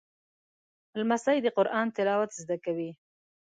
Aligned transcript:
لمسی 0.99 1.37
د 1.41 1.47
قرآن 1.57 1.85
تلاوت 1.95 2.31
زده 2.41 2.57
کوي. 2.65 2.91